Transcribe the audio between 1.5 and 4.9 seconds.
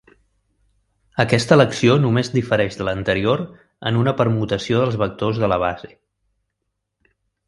elecció només difereix de l'anterior en una permutació